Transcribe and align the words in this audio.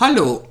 Hallo, 0.00 0.44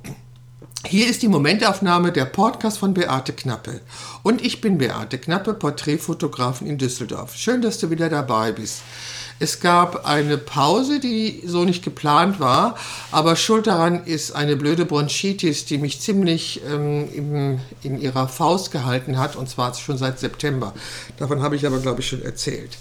hier 0.84 1.08
ist 1.08 1.22
die 1.22 1.28
Momentaufnahme 1.28 2.12
der 2.12 2.26
Podcast 2.26 2.76
von 2.76 2.92
Beate 2.92 3.32
Knappe. 3.32 3.80
Und 4.22 4.44
ich 4.44 4.60
bin 4.60 4.76
Beate 4.76 5.16
Knappe, 5.16 5.54
Porträtfotografin 5.54 6.66
in 6.66 6.76
Düsseldorf. 6.76 7.34
Schön, 7.34 7.62
dass 7.62 7.78
du 7.78 7.88
wieder 7.88 8.10
dabei 8.10 8.52
bist. 8.52 8.82
Es 9.40 9.60
gab 9.60 10.04
eine 10.04 10.36
Pause, 10.36 10.98
die 10.98 11.42
so 11.46 11.64
nicht 11.64 11.84
geplant 11.84 12.40
war, 12.40 12.76
aber 13.12 13.36
schuld 13.36 13.68
daran 13.68 14.04
ist 14.04 14.32
eine 14.32 14.56
blöde 14.56 14.84
Bronchitis, 14.84 15.64
die 15.64 15.78
mich 15.78 16.00
ziemlich 16.00 16.60
ähm, 16.68 17.08
im, 17.14 17.60
in 17.84 18.00
ihrer 18.00 18.26
Faust 18.26 18.72
gehalten 18.72 19.16
hat, 19.16 19.36
und 19.36 19.48
zwar 19.48 19.74
schon 19.74 19.96
seit 19.96 20.18
September. 20.18 20.74
Davon 21.18 21.40
habe 21.40 21.54
ich 21.54 21.66
aber, 21.66 21.78
glaube 21.78 22.00
ich, 22.00 22.08
schon 22.08 22.22
erzählt. 22.22 22.78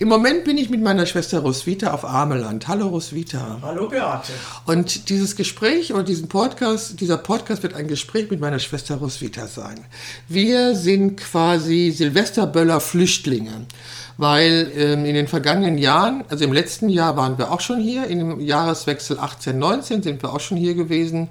Im 0.00 0.08
Moment 0.08 0.44
bin 0.44 0.58
ich 0.58 0.68
mit 0.68 0.82
meiner 0.82 1.06
Schwester 1.06 1.40
Roswitha 1.40 1.92
auf 1.92 2.04
Ameland. 2.04 2.66
Hallo 2.66 2.88
Roswitha. 2.88 3.58
Hallo 3.62 3.88
Beate. 3.88 4.32
Und 4.66 5.08
dieses 5.10 5.36
Gespräch 5.36 5.92
oder 5.92 6.02
diesen 6.02 6.28
Podcast, 6.28 7.00
dieser 7.00 7.18
Podcast 7.18 7.62
wird 7.62 7.74
ein 7.74 7.86
Gespräch 7.86 8.30
mit 8.30 8.40
meiner 8.40 8.58
Schwester 8.58 8.96
Roswitha 8.96 9.46
sein. 9.46 9.84
Wir 10.26 10.74
sind 10.74 11.18
quasi 11.18 11.92
Silvesterböller 11.96 12.80
Flüchtlinge 12.80 13.66
weil 14.20 14.70
ähm, 14.76 15.06
in 15.06 15.14
den 15.14 15.28
vergangenen 15.28 15.78
Jahren, 15.78 16.24
also 16.28 16.44
im 16.44 16.52
letzten 16.52 16.90
Jahr 16.90 17.16
waren 17.16 17.38
wir 17.38 17.50
auch 17.50 17.60
schon 17.60 17.80
hier, 17.80 18.06
dem 18.06 18.38
Jahreswechsel 18.38 19.18
18, 19.18 19.58
19 19.58 20.02
sind 20.02 20.22
wir 20.22 20.34
auch 20.34 20.40
schon 20.40 20.58
hier 20.58 20.74
gewesen. 20.74 21.28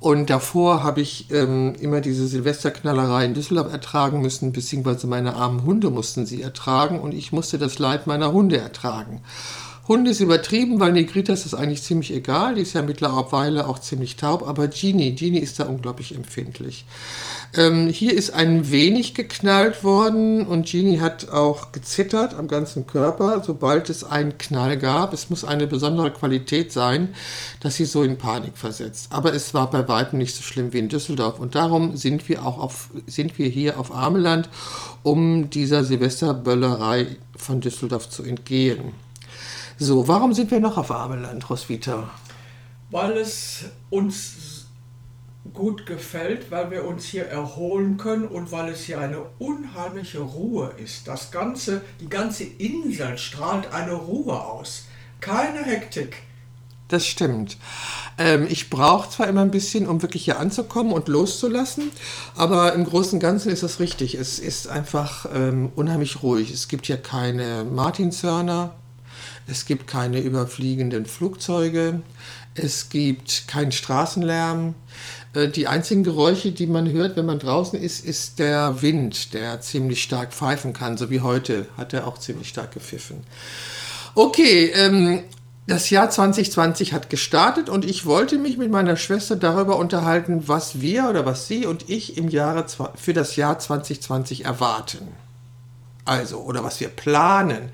Und 0.00 0.30
davor 0.30 0.84
habe 0.84 1.00
ich 1.00 1.30
ähm, 1.32 1.74
immer 1.80 2.00
diese 2.00 2.28
Silvesterknallerei 2.28 3.24
in 3.24 3.34
Düsseldorf 3.34 3.72
ertragen 3.72 4.20
müssen, 4.20 4.52
beziehungsweise 4.52 5.06
meine 5.06 5.34
armen 5.34 5.64
Hunde 5.64 5.90
mussten 5.90 6.26
sie 6.26 6.42
ertragen 6.42 7.00
und 7.00 7.14
ich 7.14 7.32
musste 7.32 7.58
das 7.58 7.78
Leid 7.78 8.06
meiner 8.06 8.30
Hunde 8.30 8.58
ertragen. 8.58 9.22
Hunde 9.88 10.10
ist 10.10 10.20
übertrieben, 10.20 10.80
weil 10.80 10.92
Negrita 10.92 11.32
ist 11.32 11.46
das 11.46 11.54
eigentlich 11.54 11.82
ziemlich 11.82 12.12
egal. 12.12 12.56
Die 12.56 12.60
ist 12.60 12.74
ja 12.74 12.82
mittlerweile 12.82 13.66
auch 13.66 13.78
ziemlich 13.78 14.16
taub. 14.16 14.46
Aber 14.46 14.68
Genie, 14.68 15.14
Genie 15.14 15.38
ist 15.38 15.58
da 15.58 15.64
unglaublich 15.64 16.14
empfindlich. 16.14 16.84
Ähm, 17.56 17.88
hier 17.88 18.12
ist 18.12 18.34
ein 18.34 18.70
wenig 18.70 19.14
geknallt 19.14 19.82
worden 19.82 20.46
und 20.46 20.66
Genie 20.66 21.00
hat 21.00 21.30
auch 21.30 21.72
gezittert 21.72 22.34
am 22.34 22.48
ganzen 22.48 22.86
Körper, 22.86 23.42
sobald 23.42 23.88
es 23.88 24.04
einen 24.04 24.36
Knall 24.36 24.76
gab. 24.76 25.14
Es 25.14 25.30
muss 25.30 25.44
eine 25.44 25.66
besondere 25.66 26.10
Qualität 26.10 26.70
sein, 26.70 27.14
dass 27.60 27.76
sie 27.76 27.86
so 27.86 28.02
in 28.02 28.18
Panik 28.18 28.58
versetzt. 28.58 29.08
Aber 29.10 29.32
es 29.32 29.54
war 29.54 29.70
bei 29.70 29.88
weitem 29.88 30.18
nicht 30.18 30.36
so 30.36 30.42
schlimm 30.42 30.74
wie 30.74 30.80
in 30.80 30.90
Düsseldorf. 30.90 31.40
Und 31.40 31.54
darum 31.54 31.96
sind 31.96 32.28
wir 32.28 32.44
auch 32.44 32.58
auf, 32.58 32.90
sind 33.06 33.38
wir 33.38 33.48
hier 33.48 33.80
auf 33.80 33.94
Ameland, 33.94 34.50
um 35.02 35.48
dieser 35.48 35.82
Silvesterböllerei 35.82 37.06
von 37.34 37.62
Düsseldorf 37.62 38.10
zu 38.10 38.22
entgehen. 38.22 38.92
So, 39.80 40.08
warum 40.08 40.34
sind 40.34 40.50
wir 40.50 40.58
noch 40.58 40.76
auf 40.76 40.90
Ameland, 40.90 41.48
Roswitha? 41.48 42.10
Weil 42.90 43.16
es 43.16 43.66
uns 43.90 44.66
gut 45.54 45.86
gefällt, 45.86 46.50
weil 46.50 46.72
wir 46.72 46.84
uns 46.84 47.04
hier 47.04 47.26
erholen 47.26 47.96
können 47.96 48.26
und 48.26 48.50
weil 48.50 48.70
es 48.70 48.80
hier 48.80 48.98
eine 48.98 49.22
unheimliche 49.38 50.18
Ruhe 50.18 50.72
ist. 50.82 51.06
Das 51.06 51.30
ganze, 51.30 51.82
die 52.00 52.08
ganze 52.08 52.42
Insel 52.42 53.16
strahlt 53.18 53.72
eine 53.72 53.92
Ruhe 53.92 54.40
aus. 54.40 54.86
Keine 55.20 55.64
Hektik. 55.64 56.22
Das 56.88 57.06
stimmt. 57.06 57.56
Ähm, 58.18 58.48
ich 58.50 58.70
brauche 58.70 59.08
zwar 59.08 59.28
immer 59.28 59.42
ein 59.42 59.52
bisschen, 59.52 59.86
um 59.86 60.02
wirklich 60.02 60.24
hier 60.24 60.40
anzukommen 60.40 60.92
und 60.92 61.06
loszulassen, 61.06 61.92
aber 62.34 62.72
im 62.72 62.84
Großen 62.84 63.14
und 63.14 63.20
Ganzen 63.20 63.52
ist 63.52 63.62
das 63.62 63.78
richtig. 63.78 64.16
Es 64.16 64.40
ist 64.40 64.66
einfach 64.66 65.26
ähm, 65.32 65.70
unheimlich 65.76 66.24
ruhig. 66.24 66.50
Es 66.50 66.66
gibt 66.66 66.86
hier 66.86 66.96
keine 66.96 67.64
Martinshörner, 67.64 68.74
es 69.50 69.64
gibt 69.64 69.86
keine 69.86 70.20
überfliegenden 70.20 71.06
Flugzeuge, 71.06 72.02
es 72.54 72.88
gibt 72.90 73.48
keinen 73.48 73.72
Straßenlärm. 73.72 74.74
Äh, 75.34 75.48
die 75.48 75.66
einzigen 75.66 76.04
Geräusche, 76.04 76.52
die 76.52 76.66
man 76.66 76.90
hört, 76.90 77.16
wenn 77.16 77.26
man 77.26 77.38
draußen 77.38 77.80
ist, 77.80 78.04
ist 78.04 78.38
der 78.38 78.82
Wind, 78.82 79.32
der 79.34 79.60
ziemlich 79.60 80.02
stark 80.02 80.32
pfeifen 80.32 80.72
kann, 80.72 80.96
so 80.96 81.10
wie 81.10 81.20
heute 81.20 81.66
hat 81.76 81.92
er 81.92 82.06
auch 82.06 82.18
ziemlich 82.18 82.48
stark 82.48 82.72
gepfiffen. 82.72 83.24
Okay, 84.14 84.70
ähm, 84.74 85.22
das 85.66 85.90
Jahr 85.90 86.10
2020 86.10 86.92
hat 86.92 87.10
gestartet 87.10 87.68
und 87.68 87.84
ich 87.84 88.06
wollte 88.06 88.38
mich 88.38 88.56
mit 88.56 88.70
meiner 88.70 88.96
Schwester 88.96 89.36
darüber 89.36 89.76
unterhalten, 89.76 90.44
was 90.46 90.80
wir 90.80 91.08
oder 91.08 91.26
was 91.26 91.46
sie 91.46 91.66
und 91.66 91.88
ich 91.88 92.16
im 92.16 92.28
Jahre 92.28 92.64
für 92.96 93.12
das 93.12 93.36
Jahr 93.36 93.58
2020 93.58 94.44
erwarten 94.44 95.08
also 96.08 96.38
oder 96.38 96.64
was 96.64 96.80
wir 96.80 96.88
planen. 96.88 97.68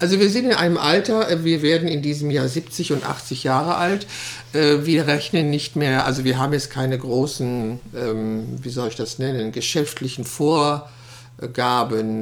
Also 0.00 0.18
wir 0.18 0.30
sind 0.30 0.46
in 0.46 0.54
einem 0.54 0.78
Alter, 0.78 1.30
äh, 1.30 1.44
wir 1.44 1.62
werden 1.62 1.86
in 1.86 2.02
diesem 2.02 2.30
Jahr 2.30 2.48
70 2.48 2.92
und 2.92 3.04
80 3.04 3.44
Jahre 3.44 3.76
alt. 3.76 4.06
Äh, 4.52 4.84
wir 4.84 5.06
rechnen 5.06 5.50
nicht 5.50 5.76
mehr, 5.76 6.06
also 6.06 6.24
wir 6.24 6.38
haben 6.38 6.52
jetzt 6.52 6.70
keine 6.70 6.98
großen, 6.98 7.80
ähm, 7.94 8.46
wie 8.62 8.70
soll 8.70 8.88
ich 8.88 8.96
das 8.96 9.18
nennen, 9.18 9.52
geschäftlichen 9.52 10.24
Vorgaben 10.24 10.96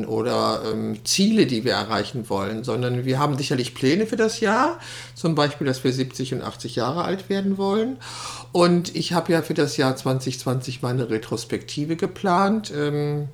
oder 0.05 0.62
ähm, 0.72 1.05
Ziele, 1.05 1.47
die 1.47 1.65
wir 1.65 1.75
erreichen 1.75 2.28
wollen, 2.28 2.65
sondern 2.65 3.05
wir 3.05 3.21
haben 3.21 3.39
sicherlich 3.39 3.75
Pläne 3.75 4.06
für 4.06 4.17
das 4.17 4.41
Jahr, 4.41 4.81
zum 5.15 5.37
Beispiel, 5.37 5.67
dass 5.67 5.84
wir 5.84 5.93
70 5.93 6.34
und 6.34 6.43
80 6.43 6.75
Jahre 6.75 7.05
alt 7.05 7.28
werden 7.28 7.56
wollen. 7.56 7.99
Und 8.51 8.97
ich 8.97 9.12
habe 9.12 9.33
ja 9.33 9.43
für 9.43 9.55
das 9.55 9.77
Jahr 9.77 9.95
2020 9.95 10.83
meine 10.83 11.09
Retrospektive 11.09 11.95
geplant. 11.95 12.72
Ähm, 12.77 13.28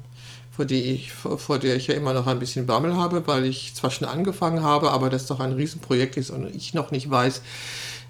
vor, 0.58 0.64
die 0.64 0.82
ich, 0.82 1.12
vor 1.12 1.60
der 1.60 1.76
ich 1.76 1.86
ja 1.86 1.94
immer 1.94 2.12
noch 2.12 2.26
ein 2.26 2.40
bisschen 2.40 2.66
Bammel 2.66 2.96
habe, 2.96 3.28
weil 3.28 3.44
ich 3.44 3.76
zwar 3.76 3.92
schon 3.92 4.08
angefangen 4.08 4.64
habe, 4.64 4.90
aber 4.90 5.08
das 5.08 5.26
doch 5.26 5.38
ein 5.38 5.52
Riesenprojekt 5.52 6.16
ist 6.16 6.30
und 6.30 6.52
ich 6.52 6.74
noch 6.74 6.90
nicht 6.90 7.08
weiß, 7.08 7.42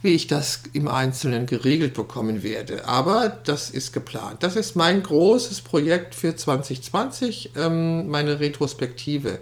wie 0.00 0.14
ich 0.14 0.28
das 0.28 0.62
im 0.72 0.88
Einzelnen 0.88 1.44
geregelt 1.44 1.92
bekommen 1.92 2.42
werde. 2.42 2.88
Aber 2.88 3.28
das 3.44 3.68
ist 3.68 3.92
geplant. 3.92 4.42
Das 4.42 4.56
ist 4.56 4.76
mein 4.76 5.02
großes 5.02 5.60
Projekt 5.60 6.14
für 6.14 6.36
2020, 6.36 7.50
ähm, 7.54 8.08
meine 8.08 8.40
Retrospektive. 8.40 9.40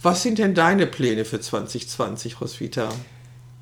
Was 0.00 0.22
sind 0.22 0.38
denn 0.38 0.54
deine 0.54 0.86
Pläne 0.86 1.24
für 1.24 1.40
2020, 1.40 2.40
Roswitha? 2.40 2.90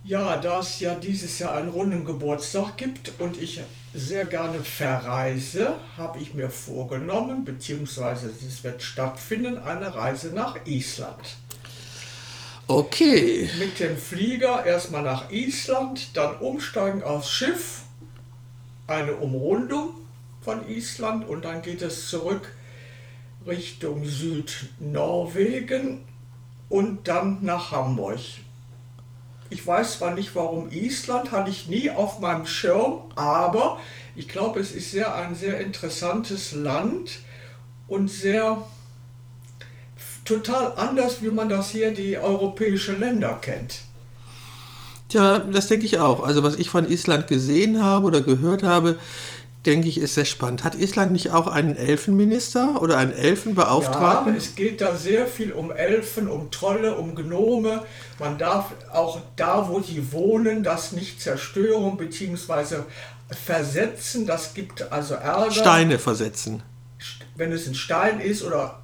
Ja, 0.05 0.37
da 0.37 0.61
es 0.61 0.79
ja 0.79 0.95
dieses 0.95 1.39
Jahr 1.39 1.55
einen 1.55 1.71
runden 1.71 2.05
Geburtstag 2.05 2.77
gibt 2.77 3.13
und 3.19 3.41
ich 3.41 3.63
sehr 3.95 4.25
gerne 4.25 4.59
verreise, 4.59 5.77
habe 5.97 6.19
ich 6.19 6.35
mir 6.35 6.51
vorgenommen, 6.51 7.45
beziehungsweise 7.45 8.29
es 8.29 8.65
wird 8.65 8.83
stattfinden, 8.83 9.59
eine 9.59 9.95
Reise 9.95 10.35
nach 10.35 10.57
Island. 10.67 11.37
Okay. 12.67 13.49
Mit 13.59 13.79
dem 13.79 13.97
Flieger 13.97 14.65
erstmal 14.65 15.03
nach 15.03 15.31
Island, 15.31 16.17
dann 16.17 16.39
umsteigen 16.39 17.03
aufs 17.03 17.31
Schiff, 17.31 17.83
eine 18.87 19.15
Umrundung 19.15 19.91
von 20.41 20.69
Island 20.69 21.29
und 21.29 21.45
dann 21.45 21.63
geht 21.63 21.83
es 21.83 22.09
zurück 22.09 22.53
Richtung 23.47 24.05
Südnorwegen 24.05 26.05
und 26.69 27.07
dann 27.07 27.39
nach 27.43 27.71
Hamburg. 27.71 28.19
Ich 29.55 29.65
weiß 29.65 29.99
zwar 29.99 30.15
nicht, 30.15 30.35
warum 30.35 30.69
Island, 30.73 31.31
hatte 31.31 31.49
ich 31.49 31.69
nie 31.69 31.89
auf 31.89 32.19
meinem 32.19 32.45
Schirm, 32.45 33.03
aber 33.15 33.79
ich 34.17 34.27
glaube, 34.27 34.59
es 34.59 34.73
ist 34.73 34.91
sehr 34.91 35.15
ein 35.15 35.37
sehr 35.37 35.61
interessantes 35.61 36.51
Land 36.51 37.21
und 37.87 38.11
sehr 38.11 38.65
total 40.25 40.73
anders, 40.75 41.23
wie 41.23 41.31
man 41.31 41.49
das 41.49 41.71
hier 41.71 41.95
die 41.95 42.19
europäischen 42.19 42.99
Länder 42.99 43.39
kennt. 43.41 43.83
Ja, 45.13 45.39
das 45.39 45.69
denke 45.69 45.87
ich 45.87 46.01
auch. 46.01 46.25
Also 46.25 46.43
was 46.43 46.57
ich 46.57 46.69
von 46.69 46.91
Island 46.91 47.29
gesehen 47.29 47.81
habe 47.81 48.07
oder 48.07 48.23
gehört 48.23 48.65
habe, 48.65 48.99
denke 49.67 49.89
ich, 49.89 49.99
ist 49.99 50.15
sehr 50.15 50.25
spannend. 50.25 50.65
Hat 50.65 50.75
Island 50.75 51.13
nicht 51.13 51.31
auch 51.31 51.47
einen 51.47 51.77
Elfenminister 51.77 52.81
oder 52.83 52.99
einen 52.99 53.13
Elfenbeauftragten? 53.13 54.33
Ja, 54.33 54.39
es 54.39 54.55
geht 54.55 54.81
da 54.81 54.95
sehr 54.95 55.27
viel 55.27 55.53
um 55.53 55.71
Elfen, 55.71 56.29
um 56.29 56.51
Trolle, 56.51 56.97
um 56.97 57.15
Gnome. 57.15 57.85
Man 58.19 58.39
darf 58.39 58.67
auch 58.93 59.21
da, 59.37 59.69
wo 59.69 59.81
sie 59.81 60.13
wohnen, 60.13 60.63
das 60.63 60.93
nicht 60.93 61.21
zerstören 61.21 61.97
bzw. 61.97 62.77
versetzen. 63.31 64.27
Das 64.27 64.55
gibt 64.55 64.93
also 64.93 65.15
Ärger. 65.15 65.51
Steine 65.51 65.99
versetzen. 65.99 66.63
Wenn 67.37 67.53
es 67.53 67.67
ein 67.67 67.75
Stein 67.75 68.21
ist 68.21 68.43
oder 68.43 68.81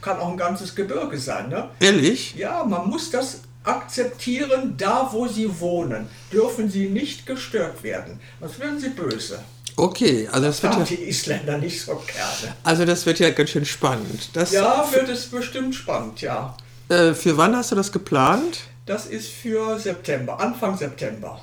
kann 0.00 0.18
auch 0.18 0.30
ein 0.30 0.36
ganzes 0.36 0.74
Gebirge 0.74 1.18
sein. 1.18 1.48
Ne? 1.48 1.68
Ehrlich? 1.80 2.34
Ja, 2.34 2.64
man 2.64 2.88
muss 2.88 3.10
das 3.10 3.42
akzeptieren, 3.64 4.74
da 4.76 5.08
wo 5.12 5.28
sie 5.28 5.60
wohnen, 5.60 6.08
dürfen 6.32 6.68
sie 6.68 6.88
nicht 6.88 7.26
gestört 7.26 7.82
werden. 7.82 8.18
Sonst 8.40 8.58
werden 8.58 8.80
sie 8.80 8.88
böse. 8.88 9.38
Okay, 9.76 10.28
also 10.30 10.46
das, 10.46 10.60
das 10.60 10.76
wird 10.76 10.90
ja, 10.90 10.96
die 10.96 11.08
Isländer 11.08 11.58
nicht 11.58 11.80
so 11.80 11.94
gerne. 11.94 12.54
Also 12.62 12.84
das 12.84 13.06
wird 13.06 13.18
ja 13.18 13.30
ganz 13.30 13.50
schön 13.50 13.64
spannend. 13.64 14.30
Das 14.34 14.52
ja, 14.52 14.86
wird 14.92 15.08
es 15.08 15.26
bestimmt 15.26 15.74
spannend, 15.74 16.20
ja. 16.20 16.56
Äh, 16.88 17.14
für 17.14 17.36
wann 17.36 17.56
hast 17.56 17.72
du 17.72 17.76
das 17.76 17.92
geplant? 17.92 18.60
Das 18.86 19.06
ist 19.06 19.28
für 19.28 19.78
September, 19.78 20.40
Anfang 20.40 20.76
September. 20.76 21.40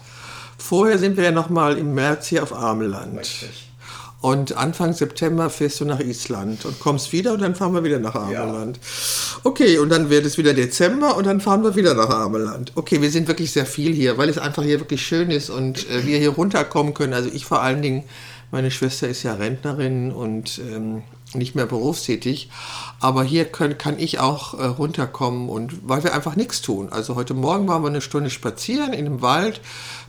Vorher 0.57 0.97
sind 0.97 1.17
wir 1.17 1.23
ja 1.23 1.31
noch 1.31 1.49
mal 1.49 1.77
im 1.77 1.93
März 1.93 2.27
hier 2.27 2.43
auf 2.43 2.53
Ameland. 2.53 3.17
Richtig. 3.17 3.68
Und 4.21 4.57
Anfang 4.57 4.91
September 4.93 5.49
fährst 5.49 5.79
du 5.79 5.85
nach 5.85 6.01
Island 6.01 6.65
und 6.65 6.79
kommst 6.79 7.13
wieder 7.13 7.31
und 7.31 7.41
dann 7.41 7.55
fahren 7.55 7.73
wir 7.73 7.85
wieder 7.85 7.99
nach 7.99 8.15
Ameland. 8.15 8.77
Ja. 8.77 9.39
Okay, 9.43 9.77
und 9.77 9.89
dann 9.89 10.09
wird 10.09 10.25
es 10.25 10.37
wieder 10.37 10.53
Dezember 10.53 11.15
und 11.15 11.25
dann 11.25 11.39
fahren 11.39 11.63
wir 11.63 11.75
wieder 11.77 11.93
nach 11.93 12.09
Ameland. 12.09 12.73
Okay, 12.75 13.01
wir 13.01 13.11
sind 13.11 13.29
wirklich 13.29 13.51
sehr 13.51 13.65
viel 13.65 13.93
hier, 13.93 14.17
weil 14.17 14.27
es 14.27 14.37
einfach 14.37 14.63
hier 14.63 14.81
wirklich 14.81 15.05
schön 15.05 15.31
ist 15.31 15.49
und 15.49 15.89
äh, 15.89 16.05
wir 16.05 16.17
hier 16.17 16.31
runterkommen 16.31 16.93
können. 16.93 17.13
Also 17.13 17.29
ich 17.31 17.45
vor 17.45 17.61
allen 17.61 17.81
Dingen, 17.81 18.03
meine 18.51 18.71
Schwester 18.71 19.07
ist 19.07 19.23
ja 19.23 19.35
Rentnerin 19.35 20.11
und 20.11 20.59
ähm, 20.69 21.03
nicht 21.33 21.55
mehr 21.55 21.65
berufstätig. 21.65 22.49
Aber 22.99 23.23
hier 23.23 23.45
können, 23.45 23.77
kann 23.77 23.99
ich 23.99 24.19
auch 24.19 24.59
äh, 24.59 24.65
runterkommen 24.65 25.49
und 25.49 25.87
weil 25.87 26.03
wir 26.03 26.13
einfach 26.13 26.35
nichts 26.35 26.61
tun. 26.61 26.89
Also 26.91 27.15
heute 27.15 27.33
Morgen 27.33 27.67
waren 27.67 27.83
wir 27.83 27.89
eine 27.89 28.01
Stunde 28.01 28.29
spazieren 28.29 28.93
in 28.93 29.05
dem 29.05 29.21
Wald. 29.21 29.61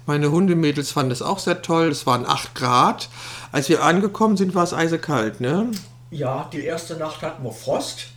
Meine 0.06 0.30
Hundemädels 0.30 0.90
fanden 0.90 1.10
das 1.10 1.22
auch 1.22 1.38
sehr 1.38 1.62
toll. 1.62 1.88
Es 1.88 2.06
waren 2.06 2.26
8 2.26 2.54
Grad. 2.54 3.08
Als 3.52 3.68
wir 3.68 3.82
angekommen 3.84 4.36
sind, 4.36 4.54
war 4.54 4.64
es 4.64 4.72
eisekalt, 4.72 5.40
ne? 5.40 5.70
Ja, 6.10 6.48
die 6.52 6.64
erste 6.64 6.96
Nacht 6.96 7.22
hatten 7.22 7.44
wir 7.44 7.52
Frost. 7.52 8.08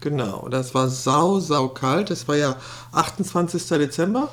Genau, 0.00 0.48
das 0.48 0.74
war 0.74 0.88
sau, 0.88 1.40
sau 1.40 1.68
kalt. 1.68 2.10
Das 2.10 2.26
war 2.28 2.36
ja 2.36 2.56
28. 2.92 3.66
Dezember. 3.68 4.28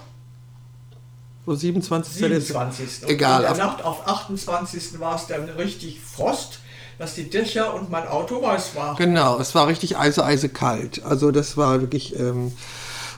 So 1.46 1.56
27. 1.56 2.14
27. 2.14 2.86
Dezember. 2.86 3.14
Egal. 3.14 3.44
In 3.44 3.56
der 3.56 3.66
Nacht 3.66 3.84
auf 3.84 4.08
28. 4.08 5.00
war 5.00 5.16
es 5.16 5.28
dann 5.28 5.50
richtig 5.50 6.00
Frost, 6.00 6.60
dass 7.00 7.16
die 7.16 7.30
Dächer 7.30 7.74
und 7.74 7.90
mein 7.90 8.08
Auto 8.08 8.42
weiß 8.42 8.76
war. 8.76 8.96
Genau, 8.96 9.40
es 9.40 9.56
war 9.56 9.68
richtig 9.68 9.98
eise, 9.98 10.24
eise 10.24 10.50
kalt. 10.50 11.04
Also 11.04 11.32
das 11.32 11.58
war 11.58 11.82
wirklich. 11.82 12.18
Ähm, 12.18 12.54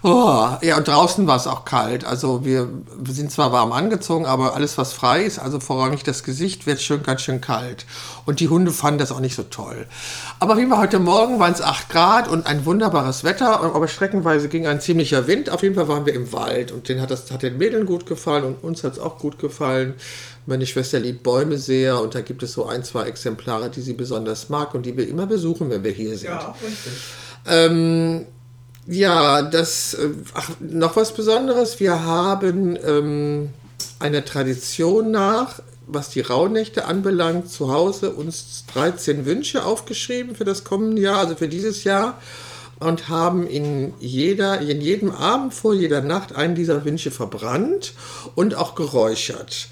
Oh, 0.01 0.47
ja, 0.61 0.77
und 0.77 0.87
draußen 0.87 1.27
war 1.27 1.35
es 1.35 1.45
auch 1.45 1.65
kalt. 1.65 2.05
Also 2.05 2.45
wir, 2.45 2.69
wir 2.97 3.13
sind 3.13 3.31
zwar 3.31 3.51
warm 3.51 3.73
angezogen, 3.73 4.25
aber 4.25 4.55
alles, 4.55 4.77
was 4.77 4.93
frei 4.93 5.23
ist, 5.23 5.39
also 5.39 5.59
vorrangig 5.59 6.03
das 6.03 6.23
Gesicht, 6.23 6.65
wird 6.65 6.81
schön 6.81 7.03
ganz 7.03 7.21
schön 7.21 7.41
kalt. 7.41 7.85
Und 8.25 8.39
die 8.39 8.47
Hunde 8.47 8.71
fanden 8.71 8.99
das 8.99 9.11
auch 9.11 9.19
nicht 9.19 9.35
so 9.35 9.43
toll. 9.43 9.87
Aber 10.39 10.57
wie 10.57 10.65
wir 10.65 10.77
heute 10.77 10.99
Morgen 10.99 11.39
waren 11.39 11.51
es 11.51 11.61
8 11.61 11.89
Grad 11.89 12.27
und 12.29 12.45
ein 12.45 12.65
wunderbares 12.65 13.25
Wetter, 13.25 13.59
aber 13.59 13.89
streckenweise 13.89 14.47
ging 14.47 14.67
ein 14.67 14.79
ziemlicher 14.79 15.27
Wind. 15.27 15.49
Auf 15.49 15.63
jeden 15.63 15.75
Fall 15.75 15.89
waren 15.89 16.05
wir 16.05 16.13
im 16.13 16.31
Wald 16.31 16.71
und 16.71 16.87
den 16.87 17.01
hat 17.01 17.11
das 17.11 17.29
hat 17.31 17.43
den 17.43 17.57
Mädeln 17.57 17.85
gut 17.85 18.05
gefallen 18.05 18.45
und 18.45 18.63
uns 18.63 18.83
hat 18.85 18.93
es 18.93 18.99
auch 18.99 19.17
gut 19.17 19.37
gefallen. 19.37 19.95
Meine 20.45 20.65
Schwester 20.65 20.99
liebt 20.99 21.23
Bäume 21.23 21.57
sehr 21.57 22.01
und 22.01 22.15
da 22.15 22.21
gibt 22.21 22.41
es 22.41 22.53
so 22.53 22.65
ein, 22.65 22.85
zwei 22.85 23.03
Exemplare, 23.03 23.69
die 23.69 23.81
sie 23.81 23.93
besonders 23.93 24.47
mag 24.47 24.73
und 24.73 24.85
die 24.85 24.95
wir 24.95 25.07
immer 25.09 25.25
besuchen, 25.25 25.69
wenn 25.69 25.83
wir 25.83 25.91
hier 25.91 26.17
sind. 26.17 26.29
Ja, 26.29 26.55
richtig. 26.63 26.93
Ähm, 27.45 28.25
ja, 28.89 29.43
das, 29.43 29.93
äh, 29.93 30.09
ach, 30.33 30.49
noch 30.59 30.95
was 30.95 31.13
Besonderes. 31.13 31.79
Wir 31.79 32.03
haben 32.03 32.77
ähm, 32.83 33.49
einer 33.99 34.25
Tradition 34.25 35.11
nach, 35.11 35.59
was 35.85 36.09
die 36.09 36.21
Rauhnächte 36.21 36.85
anbelangt, 36.85 37.51
zu 37.51 37.71
Hause 37.71 38.11
uns 38.11 38.65
13 38.73 39.25
Wünsche 39.25 39.63
aufgeschrieben 39.63 40.35
für 40.35 40.45
das 40.45 40.63
kommende 40.63 41.01
Jahr, 41.03 41.19
also 41.19 41.35
für 41.35 41.47
dieses 41.47 41.83
Jahr, 41.83 42.19
und 42.79 43.09
haben 43.09 43.45
in, 43.45 43.93
jeder, 43.99 44.59
in 44.61 44.81
jedem 44.81 45.11
Abend 45.11 45.53
vor 45.53 45.75
jeder 45.75 46.01
Nacht 46.01 46.35
einen 46.35 46.55
dieser 46.55 46.83
Wünsche 46.83 47.11
verbrannt 47.11 47.93
und 48.33 48.55
auch 48.55 48.73
geräuchert. 48.73 49.67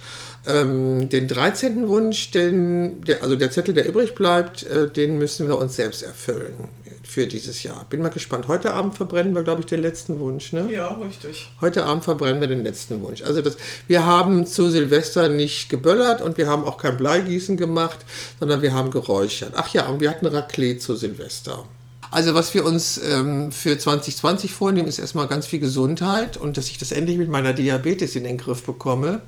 Ähm, 0.45 1.09
den 1.09 1.27
13. 1.27 1.87
Wunsch, 1.87 2.29
den, 2.31 3.01
der, 3.01 3.23
also 3.23 3.35
der 3.35 3.49
Zettel, 3.49 3.73
der 3.73 3.87
übrig 3.87 4.13
bleibt, 4.13 4.63
äh, 4.63 4.87
den 4.87 5.17
müssen 5.17 5.47
wir 5.47 5.57
uns 5.57 5.75
selbst 5.75 6.03
erfüllen 6.03 6.69
für 7.07 7.27
dieses 7.27 7.63
Jahr. 7.63 7.85
Bin 7.89 8.01
mal 8.01 8.09
gespannt. 8.09 8.47
Heute 8.47 8.73
Abend 8.73 8.95
verbrennen 8.95 9.33
wir, 9.33 9.43
glaube 9.43 9.61
ich, 9.61 9.65
den 9.65 9.81
letzten 9.81 10.19
Wunsch, 10.19 10.53
ne? 10.53 10.71
Ja, 10.71 10.89
richtig. 10.89 11.49
Heute 11.61 11.85
Abend 11.85 12.03
verbrennen 12.03 12.41
wir 12.41 12.47
den 12.47 12.63
letzten 12.63 13.01
Wunsch. 13.01 13.21
Also 13.23 13.41
das, 13.41 13.57
wir 13.87 14.05
haben 14.05 14.45
zu 14.45 14.69
Silvester 14.69 15.29
nicht 15.29 15.69
geböllert 15.69 16.21
und 16.21 16.37
wir 16.37 16.47
haben 16.47 16.63
auch 16.65 16.77
kein 16.77 16.97
Bleigießen 16.97 17.57
gemacht, 17.57 17.99
sondern 18.39 18.61
wir 18.61 18.73
haben 18.73 18.91
geräuchert. 18.91 19.53
Ach 19.55 19.73
ja, 19.73 19.87
und 19.87 20.01
wir 20.01 20.09
hatten 20.09 20.25
Raclette 20.25 20.79
zu 20.79 20.95
Silvester. 20.95 21.63
Also 22.11 22.33
was 22.33 22.53
wir 22.53 22.65
uns 22.65 22.97
ähm, 22.97 23.51
für 23.51 23.77
2020 23.77 24.53
vornehmen, 24.53 24.87
ist 24.87 24.99
erstmal 24.99 25.27
ganz 25.27 25.45
viel 25.45 25.59
Gesundheit 25.59 26.37
und 26.37 26.57
dass 26.57 26.67
ich 26.67 26.77
das 26.77 26.91
endlich 26.91 27.17
mit 27.17 27.29
meiner 27.29 27.53
Diabetes 27.53 28.15
in 28.15 28.23
den 28.23 28.37
Griff 28.37 28.63
bekomme. 28.63 29.21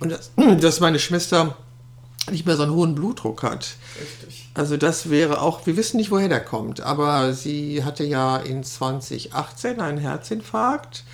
Und 0.00 0.10
dass, 0.12 0.30
dass 0.60 0.80
meine 0.80 0.98
Schwester 0.98 1.56
nicht 2.30 2.46
mehr 2.46 2.56
so 2.56 2.62
einen 2.62 2.72
hohen 2.72 2.94
Blutdruck 2.94 3.42
hat. 3.42 3.76
Richtig. 4.00 4.48
Also 4.54 4.76
das 4.76 5.10
wäre 5.10 5.40
auch, 5.40 5.66
wir 5.66 5.76
wissen 5.76 5.96
nicht, 5.96 6.10
woher 6.10 6.28
der 6.28 6.44
kommt, 6.44 6.80
aber 6.80 7.32
sie 7.32 7.84
hatte 7.84 8.04
ja 8.04 8.36
in 8.36 8.64
2018 8.64 9.80
einen 9.80 9.98
Herzinfarkt, 9.98 11.04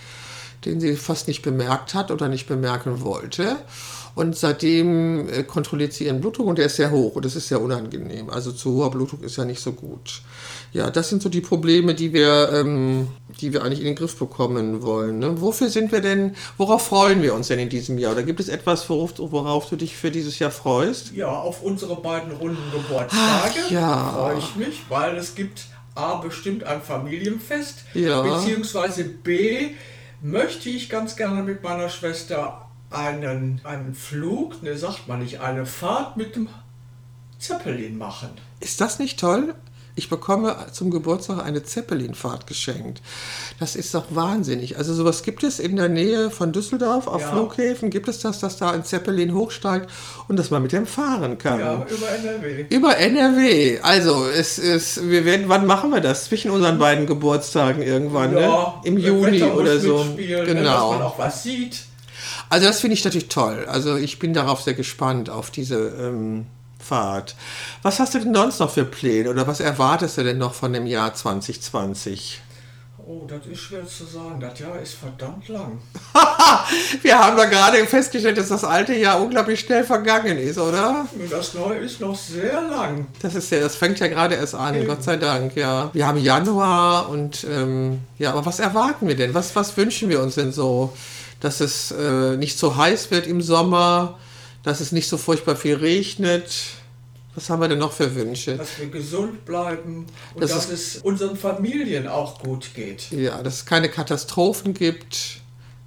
den 0.64 0.80
sie 0.80 0.96
fast 0.96 1.26
nicht 1.26 1.42
bemerkt 1.42 1.94
hat 1.94 2.10
oder 2.10 2.28
nicht 2.28 2.46
bemerken 2.46 3.00
wollte. 3.00 3.56
Und 4.14 4.36
seitdem 4.36 5.28
äh, 5.28 5.42
kontrolliert 5.44 5.92
sie 5.92 6.04
ihren 6.04 6.20
Blutdruck 6.20 6.46
und 6.46 6.58
der 6.58 6.66
ist 6.66 6.76
sehr 6.76 6.90
hoch 6.90 7.16
und 7.16 7.24
das 7.24 7.36
ist 7.36 7.48
sehr 7.48 7.60
unangenehm. 7.60 8.30
Also 8.30 8.52
zu 8.52 8.74
hoher 8.74 8.90
Blutdruck 8.90 9.22
ist 9.22 9.36
ja 9.36 9.44
nicht 9.44 9.60
so 9.60 9.72
gut. 9.72 10.22
Ja, 10.72 10.90
das 10.90 11.08
sind 11.08 11.22
so 11.22 11.28
die 11.28 11.40
Probleme, 11.40 11.94
die 11.94 12.12
wir, 12.12 12.50
ähm, 12.52 13.08
die 13.40 13.52
wir 13.52 13.64
eigentlich 13.64 13.80
in 13.80 13.86
den 13.86 13.96
Griff 13.96 14.16
bekommen 14.16 14.82
wollen. 14.82 15.18
Ne? 15.18 15.40
Wofür 15.40 15.68
sind 15.68 15.90
wir 15.90 16.00
denn, 16.00 16.36
worauf 16.58 16.86
freuen 16.86 17.22
wir 17.22 17.34
uns 17.34 17.48
denn 17.48 17.58
in 17.58 17.68
diesem 17.68 17.98
Jahr? 17.98 18.12
Oder 18.12 18.22
gibt 18.22 18.40
es 18.40 18.48
etwas, 18.48 18.88
worauf, 18.88 19.14
worauf 19.18 19.68
du 19.68 19.76
dich 19.76 19.96
für 19.96 20.10
dieses 20.10 20.38
Jahr 20.38 20.50
freust? 20.50 21.12
Ja, 21.12 21.28
auf 21.28 21.62
unsere 21.62 21.96
beiden 21.96 22.32
runden 22.32 22.62
Geburtstage 22.72 23.60
Ach, 23.66 23.70
ja. 23.70 24.12
freue 24.12 24.38
ich 24.38 24.56
mich, 24.56 24.82
weil 24.88 25.16
es 25.16 25.34
gibt 25.34 25.66
A, 25.94 26.16
bestimmt 26.16 26.64
ein 26.64 26.82
Familienfest, 26.82 27.84
ja. 27.94 28.22
beziehungsweise 28.22 29.04
B, 29.04 29.70
möchte 30.22 30.68
ich 30.68 30.88
ganz 30.88 31.16
gerne 31.16 31.42
mit 31.42 31.62
meiner 31.62 31.88
Schwester 31.88 32.69
einen, 32.90 33.60
einen 33.64 33.94
Flug, 33.94 34.62
ne, 34.62 34.76
sagt 34.76 35.08
man 35.08 35.20
nicht, 35.20 35.40
eine 35.40 35.66
Fahrt 35.66 36.16
mit 36.16 36.36
dem 36.36 36.48
Zeppelin 37.38 37.96
machen. 37.96 38.30
Ist 38.60 38.80
das 38.80 38.98
nicht 38.98 39.18
toll? 39.18 39.54
Ich 39.96 40.08
bekomme 40.08 40.56
zum 40.72 40.90
Geburtstag 40.90 41.44
eine 41.44 41.62
Zeppelinfahrt 41.62 42.46
geschenkt. 42.46 43.02
Das 43.58 43.76
ist 43.76 43.92
doch 43.92 44.06
wahnsinnig. 44.10 44.78
Also 44.78 44.94
sowas 44.94 45.22
gibt 45.22 45.42
es 45.42 45.58
in 45.58 45.76
der 45.76 45.88
Nähe 45.88 46.30
von 46.30 46.52
Düsseldorf 46.52 47.06
auf 47.06 47.20
ja. 47.20 47.30
Flughäfen. 47.32 47.90
Gibt 47.90 48.08
es 48.08 48.20
das, 48.20 48.38
dass 48.38 48.56
da 48.56 48.70
ein 48.70 48.84
Zeppelin 48.84 49.34
hochsteigt 49.34 49.90
und 50.28 50.38
dass 50.38 50.50
man 50.50 50.62
mit 50.62 50.72
dem 50.72 50.86
fahren 50.86 51.38
kann? 51.38 51.60
Ja, 51.60 51.86
über 51.86 52.08
NRW. 52.08 52.66
Über 52.70 52.96
NRW. 52.96 53.80
Also 53.80 54.26
es 54.26 54.58
ist, 54.58 55.10
wir 55.10 55.24
werden, 55.24 55.48
wann 55.48 55.66
machen 55.66 55.90
wir 55.90 56.00
das? 56.00 56.26
Zwischen 56.26 56.50
unseren 56.50 56.78
beiden 56.78 57.06
Geburtstagen 57.06 57.82
irgendwann, 57.82 58.34
ja, 58.34 58.40
ne? 58.40 58.74
Im 58.84 58.96
Juni 58.96 59.42
oder 59.42 59.78
so. 59.78 60.04
Ne, 60.04 60.16
genau. 60.44 60.92
Dass 60.92 60.98
man 60.98 61.02
auch 61.02 61.18
was 61.18 61.42
sieht. 61.42 61.89
Also 62.50 62.66
das 62.66 62.80
finde 62.80 62.94
ich 62.94 63.04
natürlich 63.04 63.28
toll. 63.28 63.64
Also 63.68 63.96
ich 63.96 64.18
bin 64.18 64.34
darauf 64.34 64.60
sehr 64.60 64.74
gespannt, 64.74 65.30
auf 65.30 65.50
diese 65.50 65.88
ähm, 65.88 66.46
Fahrt. 66.78 67.36
Was 67.82 68.00
hast 68.00 68.14
du 68.14 68.18
denn 68.18 68.34
sonst 68.34 68.58
noch 68.58 68.70
für 68.70 68.84
Pläne 68.84 69.30
oder 69.30 69.46
was 69.46 69.60
erwartest 69.60 70.18
du 70.18 70.24
denn 70.24 70.38
noch 70.38 70.52
von 70.52 70.72
dem 70.72 70.86
Jahr 70.86 71.14
2020? 71.14 72.42
Oh, 73.12 73.26
das 73.26 73.44
ist 73.46 73.58
schwer 73.58 73.84
zu 73.84 74.04
sagen. 74.04 74.38
Das 74.38 74.56
Jahr 74.60 74.80
ist 74.80 74.94
verdammt 74.94 75.48
lang. 75.48 75.80
Wir 77.02 77.18
haben 77.18 77.36
da 77.36 77.46
gerade 77.46 77.84
festgestellt, 77.86 78.38
dass 78.38 78.50
das 78.50 78.62
alte 78.62 78.94
Jahr 78.94 79.20
unglaublich 79.20 79.58
schnell 79.58 79.82
vergangen 79.82 80.38
ist, 80.38 80.58
oder? 80.58 81.08
Das 81.28 81.54
neue 81.54 81.78
ist 81.78 82.00
noch 82.00 82.16
sehr 82.16 82.62
lang. 82.70 83.08
Das 83.20 83.34
ist 83.34 83.50
ja, 83.50 83.58
das 83.58 83.74
fängt 83.74 83.98
ja 83.98 84.06
gerade 84.06 84.36
erst 84.36 84.54
an, 84.54 84.76
Eben. 84.76 84.86
Gott 84.86 85.02
sei 85.02 85.16
Dank, 85.16 85.56
ja. 85.56 85.90
Wir 85.92 86.06
haben 86.06 86.18
Januar 86.18 87.08
und 87.08 87.44
ähm, 87.50 87.98
ja, 88.16 88.30
aber 88.30 88.46
was 88.46 88.60
erwarten 88.60 89.08
wir 89.08 89.16
denn? 89.16 89.34
Was, 89.34 89.56
was 89.56 89.76
wünschen 89.76 90.08
wir 90.08 90.20
uns 90.22 90.36
denn 90.36 90.52
so? 90.52 90.92
dass 91.40 91.60
es 91.60 91.90
äh, 91.90 92.36
nicht 92.36 92.58
so 92.58 92.76
heiß 92.76 93.10
wird 93.10 93.26
im 93.26 93.40
Sommer, 93.40 94.18
dass 94.62 94.80
es 94.80 94.92
nicht 94.92 95.08
so 95.08 95.16
furchtbar 95.16 95.56
viel 95.56 95.74
regnet. 95.76 96.52
Was 97.40 97.48
haben 97.48 97.62
wir 97.62 97.68
denn 97.68 97.78
noch 97.78 97.92
für 97.92 98.14
Wünsche? 98.14 98.58
Dass 98.58 98.78
wir 98.78 98.88
gesund 98.88 99.46
bleiben 99.46 100.04
und 100.34 100.42
das 100.42 100.52
dass 100.52 100.68
es 100.68 100.96
unseren 100.98 101.36
Familien 101.36 102.06
auch 102.06 102.38
gut 102.38 102.74
geht. 102.74 103.10
Ja, 103.12 103.42
dass 103.42 103.54
es 103.54 103.66
keine 103.66 103.88
Katastrophen 103.88 104.74
gibt. 104.74 105.40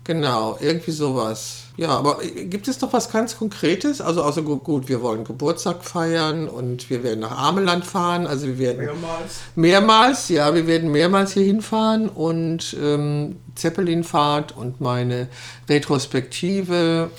Genau, 0.04 0.58
irgendwie 0.60 0.90
sowas. 0.90 1.66
Ja, 1.78 1.90
aber 1.90 2.22
gibt 2.24 2.68
es 2.68 2.80
doch 2.80 2.92
was 2.92 3.12
ganz 3.12 3.38
Konkretes? 3.38 4.02
Also, 4.02 4.24
also 4.24 4.42
gut, 4.42 4.90
wir 4.90 5.04
wollen 5.04 5.26
Geburtstag 5.26 5.86
feiern 5.86 6.50
und 6.50 6.90
wir 6.90 7.04
werden 7.04 7.20
nach 7.20 7.38
Ameland 7.38 7.86
fahren. 7.86 8.26
Also 8.26 8.48
wir 8.48 8.58
werden 8.58 8.86
mehrmals. 8.86 9.34
Mehrmals, 9.56 10.30
ja, 10.30 10.56
wir 10.56 10.66
werden 10.66 10.92
mehrmals 10.92 11.34
hier 11.34 11.44
hinfahren 11.44 12.10
und 12.10 12.76
ähm, 12.82 13.36
Zeppelinfahrt 13.54 14.58
und 14.58 14.82
meine 14.82 15.28
Retrospektive. 15.70 17.12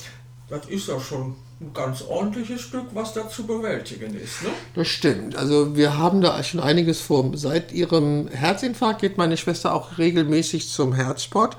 Das 0.49 0.67
ist 0.67 0.89
ja 0.89 0.99
schon 0.99 1.37
ein 1.61 1.73
ganz 1.73 2.03
ordentliches 2.03 2.61
Stück, 2.63 2.87
was 2.95 3.13
da 3.13 3.29
zu 3.29 3.47
bewältigen 3.47 4.15
ist. 4.15 4.43
Ne? 4.43 4.49
Das 4.75 4.89
stimmt. 4.89 5.37
Also 5.37 5.77
wir 5.77 5.97
haben 5.97 6.21
da 6.21 6.43
schon 6.43 6.59
einiges 6.59 7.01
vor. 7.01 7.31
Seit 7.35 7.73
ihrem 7.73 8.29
Herzinfarkt 8.29 9.01
geht 9.01 9.19
meine 9.19 9.37
Schwester 9.37 9.73
auch 9.73 9.97
regelmäßig 9.97 10.69
zum 10.69 10.95
Herzsport, 10.95 11.57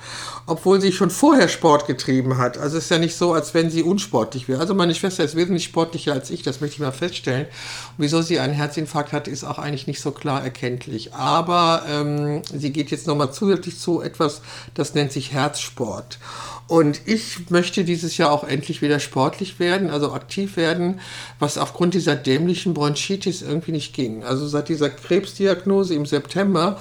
obwohl 0.47 0.81
sie 0.81 0.91
schon 0.91 1.09
vorher 1.09 1.47
Sport 1.47 1.87
getrieben 1.87 2.37
hat. 2.37 2.57
Also 2.57 2.77
es 2.77 2.85
ist 2.85 2.89
ja 2.89 2.97
nicht 2.97 3.15
so, 3.15 3.31
als 3.31 3.53
wenn 3.53 3.69
sie 3.69 3.83
unsportlich 3.83 4.49
wäre. 4.49 4.59
Also 4.59 4.75
meine 4.75 4.95
Schwester 4.95 5.23
ist 5.23 5.35
wesentlich 5.35 5.63
sportlicher 5.63 6.11
als 6.11 6.29
ich, 6.29 6.43
das 6.43 6.59
möchte 6.59 6.75
ich 6.75 6.81
mal 6.81 6.91
feststellen. 6.91 7.45
Und 7.45 8.03
wieso 8.03 8.21
sie 8.21 8.39
einen 8.39 8.53
Herzinfarkt 8.53 9.13
hat, 9.13 9.29
ist 9.29 9.45
auch 9.45 9.59
eigentlich 9.59 9.87
nicht 9.87 10.01
so 10.01 10.11
klar 10.11 10.43
erkenntlich. 10.43 11.13
Aber 11.13 11.83
ähm, 11.89 12.41
sie 12.53 12.73
geht 12.73 12.91
jetzt 12.91 13.07
nochmal 13.07 13.31
zusätzlich 13.31 13.79
zu 13.79 14.01
etwas, 14.01 14.41
das 14.73 14.93
nennt 14.93 15.13
sich 15.13 15.31
Herzsport. 15.31 16.19
Und 16.67 17.01
ich 17.05 17.51
möchte 17.51 17.83
dieses 17.83 18.17
Jahr 18.17 18.31
auch 18.31 18.43
endlich 18.43 18.81
wieder 18.81 18.99
sportlich 18.99 19.59
werden. 19.59 19.91
Also 19.95 20.13
aktiv 20.13 20.57
werden, 20.57 20.99
was 21.39 21.57
aufgrund 21.57 21.93
dieser 21.93 22.15
dämlichen 22.15 22.73
Bronchitis 22.73 23.41
irgendwie 23.41 23.71
nicht 23.71 23.93
ging. 23.93 24.23
Also 24.23 24.47
seit 24.47 24.69
dieser 24.69 24.89
Krebsdiagnose 24.89 25.95
im 25.95 26.05
September 26.05 26.79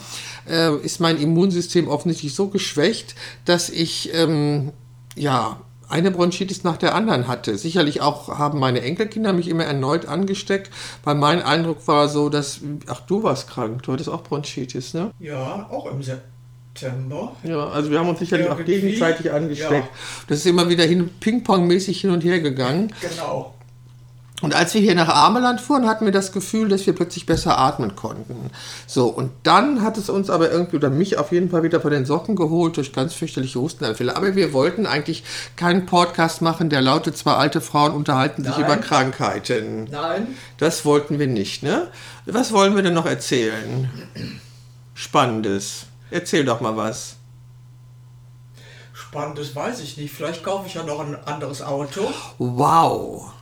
äh, 0.49 0.75
ist 0.77 1.01
mein 1.01 1.19
Immunsystem 1.19 1.89
offensichtlich 1.89 2.35
so 2.35 2.49
geschwächt, 2.49 3.15
dass 3.45 3.71
ich 3.71 4.13
ähm, 4.15 4.73
ja 5.17 5.61
eine 5.89 6.11
Bronchitis 6.11 6.65
nach 6.65 6.77
der 6.77 6.95
anderen 6.95 7.29
hatte. 7.29 7.57
Sicherlich 7.57 8.01
auch 8.01 8.29
haben 8.39 8.59
meine 8.59 8.81
Enkelkinder 8.81 9.33
mich 9.33 9.49
immer 9.49 9.65
erneut 9.65 10.07
angesteckt, 10.07 10.71
weil 11.05 11.15
mein 11.15 11.43
Eindruck 11.43 11.87
war 11.87 12.09
so, 12.09 12.29
dass, 12.29 12.61
ach, 12.89 13.01
du 13.01 13.23
warst 13.23 13.49
krank, 13.49 13.83
du 13.83 13.93
hattest 13.93 14.09
auch 14.09 14.23
Bronchitis, 14.23 14.95
ne? 14.95 15.11
Ja, 15.19 15.69
auch 15.71 15.87
im 15.87 16.03
September. 16.03 16.34
Ja, 17.45 17.69
also 17.69 17.91
wir 17.91 17.99
haben 17.99 18.09
uns 18.09 18.19
sicherlich 18.19 18.49
auch 18.49 18.63
gegenseitig 18.65 19.31
angesteckt. 19.33 19.73
ja. 19.73 19.99
Das 20.29 20.39
ist 20.39 20.47
immer 20.47 20.69
wieder 20.69 20.85
hin, 20.85 21.11
Ping-Pong-mäßig 21.21 22.01
hin 22.01 22.11
und 22.11 22.25
her 22.25 22.41
gegangen. 22.41 22.93
Genau. 23.01 23.55
Und 24.43 24.55
als 24.55 24.75
wir 24.75 24.81
hier 24.81 24.95
nach 24.95 25.09
Ameland 25.09 25.61
fuhren, 25.61 25.87
hatten 25.87 26.05
wir 26.05 26.13
das 26.13 26.33
Gefühl, 26.33 26.69
dass 26.69 26.85
wir 26.85 26.93
plötzlich 26.93 27.25
besser 27.25 27.57
atmen 27.57 27.95
konnten. 27.97 28.51
So, 28.87 29.07
und 29.07 29.31
dann 29.45 29.81
hat 29.81 29.97
es 29.97 30.11
uns 30.11 30.29
aber 30.29 30.51
irgendwie, 30.51 30.77
oder 30.77 30.91
mich 30.91 31.17
auf 31.17 31.33
jeden 31.33 31.49
Fall 31.49 31.63
wieder 31.63 31.81
von 31.81 31.93
den 31.93 32.05
Socken 32.05 32.37
geholt 32.37 32.77
durch 32.77 32.93
ganz 32.93 33.15
fürchterliche 33.15 33.59
Hustenanfälle. 33.61 34.15
Aber 34.17 34.35
wir 34.35 34.53
wollten 34.53 34.87
eigentlich 34.87 35.25
keinen 35.57 35.87
Podcast 35.87 36.43
machen, 36.43 36.69
der 36.69 36.83
lautet, 36.83 37.17
zwei 37.17 37.33
alte 37.35 37.61
Frauen 37.61 37.93
unterhalten 37.93 38.43
sich 38.43 38.57
Nein. 38.57 38.65
über 38.65 38.77
Krankheiten. 38.77 39.89
Nein, 39.91 40.27
Das 40.59 40.85
wollten 40.85 41.19
wir 41.19 41.29
nicht, 41.29 41.63
ne? 41.63 41.89
Was 42.27 42.53
wollen 42.53 42.75
wir 42.75 42.83
denn 42.83 42.95
noch 42.95 43.07
erzählen? 43.07 43.89
Spannendes. 44.95 45.87
Erzähl 46.15 46.45
doch 46.45 46.61
mal 46.61 46.77
was. 46.77 47.17
spannendes 48.93 49.55
weiß 49.57 49.81
ich 49.81 49.97
nicht. 49.97 50.15
Vielleicht 50.15 50.45
kaufe 50.45 50.69
ich 50.69 50.75
ja 50.75 50.85
noch 50.85 51.01
ein 51.01 51.17
anderes 51.25 51.61
Auto. 51.61 52.09
Wow. 52.39 53.33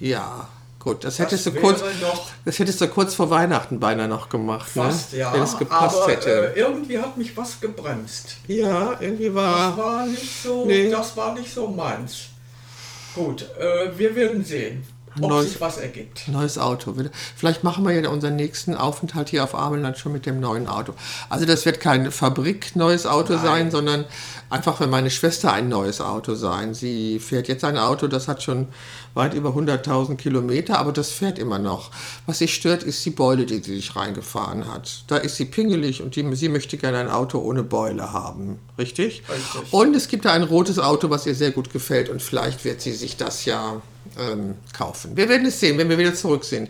Ja, 0.00 0.48
gut. 0.78 1.04
Das, 1.04 1.18
hättest 1.18 1.44
du 1.44 1.52
kurz, 1.52 1.82
das 2.46 2.58
hättest 2.58 2.80
du 2.80 2.88
kurz 2.88 3.14
vor 3.14 3.28
Weihnachten 3.28 3.78
beinahe 3.78 4.08
noch 4.08 4.30
gemacht, 4.30 4.66
fast, 4.70 5.12
ne? 5.12 5.18
ja. 5.18 5.32
Wenn 5.34 5.42
es 5.42 5.58
gepasst 5.58 5.96
aber 6.02 6.10
hätte. 6.10 6.54
Äh, 6.54 6.58
irgendwie 6.60 6.98
hat 6.98 7.18
mich 7.18 7.36
was 7.36 7.60
gebremst. 7.60 8.36
ja, 8.46 8.96
irgendwie 8.98 9.26
Das 9.26 9.34
war. 9.34 9.76
war 9.76 10.06
nicht 10.06 10.42
so, 10.42 10.64
Nee. 10.64 10.90
das 10.90 11.14
war 11.14 11.34
nicht 11.34 11.52
so 11.52 11.68
meins. 11.68 12.28
Gut, 13.14 13.42
äh, 13.58 13.90
wir 13.98 14.16
werden 14.16 14.42
sehen, 14.42 14.86
ob 15.20 15.30
Neues- 15.30 15.48
sich 15.50 15.60
was 15.60 15.78
ergibt. 15.78 16.28
Neues 16.28 16.58
Auto. 16.58 16.94
Vielleicht 17.36 17.64
machen 17.64 17.84
wir 17.84 17.92
ja 17.92 18.08
unseren 18.08 18.36
nächsten 18.36 18.74
Aufenthalt 18.74 19.28
hier 19.28 19.44
auf 19.44 19.54
Ameland 19.54 19.98
schon 19.98 20.12
mit 20.12 20.26
dem 20.26 20.40
neuen 20.40 20.66
Auto. 20.68 20.94
Also 21.28 21.44
das 21.44 21.64
wird 21.66 21.80
kein 21.80 22.10
Fabrik-neues 22.10 23.06
Auto 23.06 23.36
sein, 23.38 23.70
sondern 23.70 24.04
einfach 24.50 24.78
für 24.78 24.86
meine 24.86 25.10
Schwester 25.10 25.52
ein 25.52 25.68
neues 25.68 26.00
Auto 26.00 26.34
sein. 26.34 26.74
Sie 26.74 27.18
fährt 27.18 27.48
jetzt 27.48 27.64
ein 27.64 27.78
Auto, 27.78 28.06
das 28.08 28.28
hat 28.28 28.42
schon 28.42 28.68
weit 29.14 29.34
über 29.34 29.50
100.000 29.54 30.16
Kilometer, 30.16 30.78
aber 30.78 30.92
das 30.92 31.10
fährt 31.10 31.38
immer 31.38 31.58
noch. 31.58 31.90
Was 32.26 32.38
sie 32.38 32.48
stört, 32.48 32.82
ist 32.82 33.04
die 33.04 33.10
Beule, 33.10 33.44
die 33.44 33.62
sie 33.62 33.76
sich 33.76 33.94
reingefahren 33.94 34.72
hat. 34.72 35.04
Da 35.08 35.16
ist 35.18 35.36
sie 35.36 35.44
pingelig 35.44 36.02
und 36.02 36.16
die, 36.16 36.34
sie 36.34 36.48
möchte 36.48 36.78
gerne 36.78 36.98
ein 36.98 37.10
Auto 37.10 37.38
ohne 37.38 37.62
Beule 37.62 38.12
haben. 38.12 38.58
Richtig? 38.78 39.22
Richtig. 39.28 39.72
Und 39.72 39.94
es 39.94 40.08
gibt 40.08 40.24
da 40.24 40.32
ein 40.32 40.42
rotes 40.42 40.78
Auto, 40.78 41.10
was 41.10 41.26
ihr 41.26 41.34
sehr 41.34 41.50
gut 41.50 41.70
gefällt 41.72 42.08
und 42.08 42.22
vielleicht 42.22 42.64
wird 42.64 42.80
sie 42.80 42.92
sich 42.92 43.16
das 43.18 43.44
ja 43.44 43.82
ähm, 44.18 44.54
kaufen. 44.76 45.16
Wir 45.16 45.28
werden 45.28 45.46
es 45.46 45.60
sehen, 45.60 45.78
wenn 45.78 45.88
wir 45.88 45.98
wieder 45.98 46.14
zurück 46.14 46.44
sind. 46.44 46.68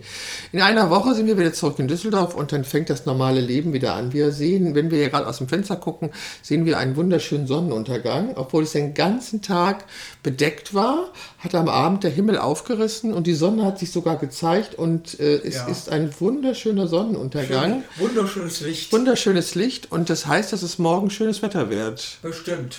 In 0.51 0.61
einer 0.61 0.89
Woche 0.89 1.13
sind 1.15 1.27
wir 1.27 1.37
wieder 1.37 1.53
zurück 1.53 1.79
in 1.79 1.87
Düsseldorf 1.87 2.35
und 2.35 2.51
dann 2.51 2.63
fängt 2.63 2.89
das 2.89 3.05
normale 3.05 3.41
Leben 3.41 3.73
wieder 3.73 3.93
an. 3.95 4.13
Wir 4.13 4.31
sehen, 4.31 4.75
wenn 4.75 4.91
wir 4.91 4.99
hier 4.99 5.09
gerade 5.09 5.27
aus 5.27 5.39
dem 5.39 5.47
Fenster 5.47 5.75
gucken, 5.75 6.11
sehen 6.41 6.65
wir 6.65 6.77
einen 6.77 6.95
wunderschönen 6.95 7.47
Sonnenuntergang, 7.47 8.33
obwohl 8.35 8.63
es 8.63 8.71
den 8.71 8.93
ganzen 8.93 9.41
Tag 9.41 9.85
bedeckt 10.23 10.73
war, 10.73 11.11
hat 11.39 11.55
am 11.55 11.67
Abend 11.69 12.03
der 12.03 12.11
Himmel 12.11 12.37
aufgerissen 12.37 13.13
und 13.13 13.27
die 13.27 13.33
Sonne 13.33 13.65
hat 13.65 13.79
sich 13.79 13.91
sogar 13.91 14.17
gezeigt 14.17 14.75
und 14.75 15.19
äh, 15.19 15.35
es 15.43 15.55
Ja. 15.55 15.67
ist 15.67 15.89
ein 15.89 16.11
wunderschöner 16.19 16.87
Sonnenuntergang. 16.87 17.83
Wunderschönes 17.97 18.61
Licht. 18.61 18.91
Wunderschönes 18.93 19.55
Licht 19.55 19.91
und 19.91 20.09
das 20.09 20.25
heißt, 20.25 20.53
dass 20.53 20.61
es 20.63 20.77
morgen 20.79 21.09
schönes 21.09 21.41
Wetter 21.41 21.69
wird. 21.69 22.17
Bestimmt. 22.21 22.77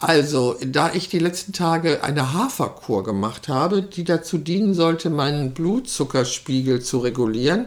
Also, 0.00 0.56
da 0.64 0.92
ich 0.92 1.08
die 1.08 1.18
letzten 1.18 1.52
Tage 1.52 2.04
eine 2.04 2.32
Haferkur 2.32 3.02
gemacht 3.02 3.48
habe, 3.48 3.82
die 3.82 4.04
dazu 4.04 4.38
dienen 4.38 4.72
sollte, 4.74 5.10
meinen 5.10 5.54
Blutzuckerspiegel 5.54 6.80
zu 6.80 6.98
regulieren, 6.98 7.66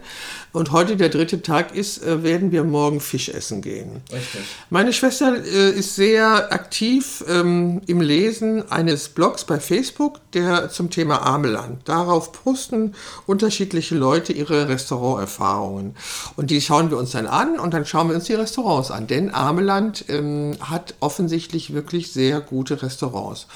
und 0.53 0.73
heute 0.73 0.97
der 0.97 1.07
dritte 1.07 1.41
Tag 1.41 1.73
ist, 1.75 2.03
äh, 2.03 2.23
werden 2.23 2.51
wir 2.51 2.65
morgen 2.65 2.99
Fisch 2.99 3.29
essen 3.29 3.61
gehen. 3.61 4.01
Richtig. 4.11 4.41
Meine 4.69 4.91
Schwester 4.91 5.37
äh, 5.37 5.71
ist 5.71 5.95
sehr 5.95 6.51
aktiv 6.51 7.23
ähm, 7.29 7.81
im 7.87 8.01
Lesen 8.01 8.69
eines 8.69 9.07
Blogs 9.07 9.45
bei 9.45 9.61
Facebook, 9.61 10.19
der 10.33 10.69
zum 10.69 10.89
Thema 10.89 11.25
Ameland. 11.25 11.87
Darauf 11.87 12.33
posten 12.33 12.95
unterschiedliche 13.27 13.95
Leute 13.95 14.33
ihre 14.33 14.67
Restauranterfahrungen. 14.67 15.95
Und 16.35 16.49
die 16.49 16.59
schauen 16.59 16.91
wir 16.91 16.97
uns 16.97 17.11
dann 17.11 17.27
an 17.27 17.57
und 17.57 17.73
dann 17.73 17.85
schauen 17.85 18.09
wir 18.09 18.15
uns 18.15 18.25
die 18.25 18.33
Restaurants 18.33 18.91
an. 18.91 19.07
Denn 19.07 19.33
Ameland 19.33 20.03
ähm, 20.09 20.57
hat 20.59 20.95
offensichtlich 20.99 21.73
wirklich 21.73 22.11
sehr 22.11 22.20
gute 22.29 22.81
Restaurants. 22.81 23.47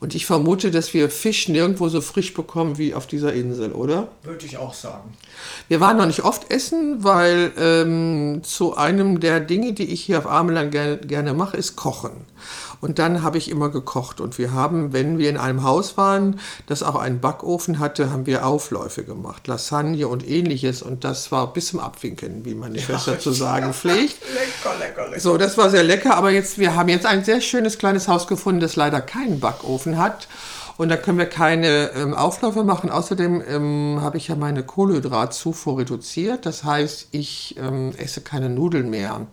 Und 0.00 0.14
ich 0.14 0.26
vermute, 0.26 0.70
dass 0.70 0.94
wir 0.94 1.10
Fisch 1.10 1.48
nirgendwo 1.48 1.88
so 1.88 2.00
frisch 2.00 2.34
bekommen 2.34 2.78
wie 2.78 2.94
auf 2.94 3.06
dieser 3.06 3.32
Insel, 3.32 3.72
oder? 3.72 4.08
Würde 4.22 4.46
ich 4.46 4.56
auch 4.56 4.74
sagen. 4.74 5.16
Wir 5.68 5.80
waren 5.80 5.96
noch 5.96 6.06
nicht 6.06 6.24
oft 6.24 6.50
essen, 6.50 7.04
weil 7.04 7.52
ähm, 7.58 8.42
zu 8.42 8.76
einem 8.76 9.20
der 9.20 9.40
Dinge, 9.40 9.72
die 9.72 9.92
ich 9.92 10.02
hier 10.02 10.18
auf 10.18 10.26
Ameland 10.26 10.72
ger 10.72 10.96
gerne 10.96 11.34
mache, 11.34 11.56
ist 11.56 11.76
Kochen. 11.76 12.24
Und 12.82 12.98
dann 12.98 13.22
habe 13.22 13.38
ich 13.38 13.48
immer 13.48 13.68
gekocht. 13.68 14.20
Und 14.20 14.38
wir 14.38 14.52
haben, 14.52 14.92
wenn 14.92 15.16
wir 15.16 15.30
in 15.30 15.36
einem 15.36 15.62
Haus 15.62 15.96
waren, 15.96 16.40
das 16.66 16.82
auch 16.82 16.96
einen 16.96 17.20
Backofen 17.20 17.78
hatte, 17.78 18.10
haben 18.10 18.26
wir 18.26 18.44
Aufläufe 18.44 19.04
gemacht. 19.04 19.46
Lasagne 19.46 20.08
und 20.08 20.28
ähnliches. 20.28 20.82
Und 20.82 21.04
das 21.04 21.30
war 21.30 21.52
bis 21.52 21.68
zum 21.68 21.78
Abwinken, 21.78 22.44
wie 22.44 22.56
meine 22.56 22.80
Schwester 22.80 23.18
zu 23.20 23.30
sagen 23.30 23.72
pflegt. 23.72 24.16
Lecker, 24.34 24.76
lecker, 24.80 25.08
lecker. 25.08 25.20
So, 25.20 25.38
das 25.38 25.56
war 25.56 25.70
sehr 25.70 25.84
lecker, 25.84 26.16
aber 26.16 26.32
jetzt, 26.32 26.58
wir 26.58 26.74
haben 26.74 26.88
jetzt 26.88 27.06
ein 27.06 27.22
sehr 27.22 27.40
schönes 27.40 27.78
kleines 27.78 28.08
Haus 28.08 28.26
gefunden, 28.26 28.60
das 28.60 28.74
leider 28.74 29.00
keinen 29.00 29.38
Backofen 29.38 29.96
hat. 29.96 30.26
Und 30.76 30.88
da 30.88 30.96
können 30.96 31.18
wir 31.18 31.26
keine 31.26 31.92
ähm, 31.94 32.14
Aufläufe 32.14 32.64
machen. 32.64 32.90
Außerdem 32.90 33.44
ähm, 33.46 33.98
habe 34.00 34.16
ich 34.16 34.26
ja 34.26 34.34
meine 34.34 34.64
Kohlenhydratzufuhr 34.64 35.78
reduziert. 35.78 36.46
Das 36.46 36.64
heißt, 36.64 37.10
ich 37.12 37.54
ähm, 37.58 37.92
esse 37.96 38.22
keine 38.22 38.48
Nudeln 38.48 38.90
mehr. 38.90 39.28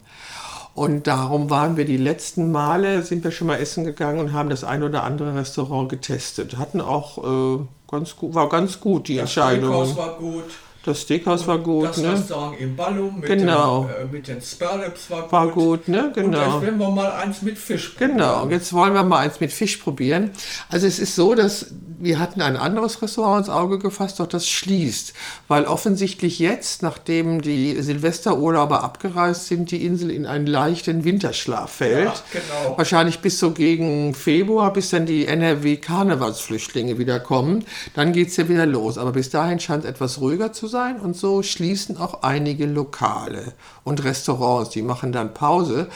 Und 0.80 1.08
darum 1.08 1.50
waren 1.50 1.76
wir 1.76 1.84
die 1.84 1.98
letzten 1.98 2.54
Male, 2.54 3.02
sind 3.04 3.26
wir 3.26 3.32
schon 3.32 3.48
mal 3.48 3.58
essen 3.58 3.84
gegangen 3.84 4.18
und 4.18 4.32
haben 4.32 4.50
das 4.50 4.64
ein 4.64 4.82
oder 4.82 5.04
andere 5.04 5.36
Restaurant 5.36 5.90
getestet. 5.90 6.58
Hatten 6.58 6.80
auch 6.80 7.18
äh, 7.18 7.60
ganz 7.92 8.16
gut, 8.16 8.34
war 8.34 8.48
ganz 8.48 8.80
gut 8.80 9.10
die 9.10 9.16
Das 9.18 9.24
Entscheidung. 9.24 9.74
Steakhouse 9.86 9.98
war 9.98 10.18
gut. 10.18 10.44
Das 10.86 11.02
Steakhouse 11.02 11.46
war 11.48 11.58
gut, 11.58 11.90
das 11.90 11.98
ne? 11.98 12.14
Restaurant 12.14 12.58
im 12.62 12.78
Ballum 12.78 13.20
mit, 13.20 13.28
Genau. 13.28 13.90
äh, 13.90 14.06
mit 14.10 14.30
den 14.30 14.42
Sparlips 14.42 15.12
war 15.12 15.24
gut. 15.24 15.32
War 15.34 15.48
gut, 15.50 15.88
ne? 15.90 16.06
Und 16.08 16.14
Genau. 16.14 16.38
jetzt 16.54 16.62
werden 16.62 16.80
wir 16.80 16.90
mal 16.92 17.12
eins 17.12 17.42
mit 17.42 17.58
Fisch 17.58 17.98
Genau, 17.98 18.44
und 18.44 18.52
jetzt 18.52 18.72
wollen 18.72 18.94
wir 18.94 19.04
mal 19.04 19.18
eins 19.20 19.42
mit 19.42 19.52
Fisch 19.52 19.76
probieren. 19.76 20.32
Also 20.70 20.88
es 20.88 20.98
ist 20.98 21.14
so, 21.14 21.36
dass 21.36 21.74
wir 22.02 22.20
hatten 22.20 22.42
ein 22.42 22.56
anderes 22.56 23.02
Restaurant 23.02 23.46
ins 23.46 23.50
Auge 23.50 23.78
gefasst, 23.78 24.20
doch 24.20 24.28
das 24.28 24.48
schließt, 24.48 25.14
weil 25.48 25.66
offensichtlich 25.66 26.40
jetzt, 26.40 26.82
nachdem 26.82 27.42
die 27.42 27.82
Silvesterurlauber 27.82 28.84
abgereist 28.84 29.48
sind, 29.48 29.72
die 29.72 29.86
Insel 29.86 30.10
in 30.10 30.26
einen 30.26 30.48
leichten 30.48 31.04
Winterschlaf 31.04 31.72
fällt. 31.72 32.06
Ja, 32.06 32.24
genau. 32.32 32.78
Wahrscheinlich 32.78 33.20
bis 33.20 33.40
so 33.40 33.52
gegen 33.52 34.14
Februar, 34.14 34.72
bis 34.72 34.90
dann 34.90 35.06
die 35.06 35.26
NRW-Karnevalsflüchtlinge 35.28 36.98
wieder 36.98 37.20
kommen. 37.20 37.66
Dann 37.94 38.14
geht's 38.14 38.38
ja 38.38 38.48
wieder 38.48 38.66
los. 38.66 38.98
Aber 38.98 39.12
bis 39.12 39.30
dahin 39.30 39.60
scheint 39.60 39.84
es 39.84 39.90
etwas 39.90 40.22
ruhiger 40.22 40.54
zu 40.54 40.68
sein 40.68 41.00
und 41.00 41.18
so 41.18 41.44
schließen 41.44 41.98
auch 41.98 42.24
einige 42.24 42.66
Lokale 42.66 43.54
und 43.84 44.04
Restaurants. 44.04 44.70
Die 44.70 44.82
machen 44.82 45.12
dann 45.12 45.34
Pause. 45.34 45.90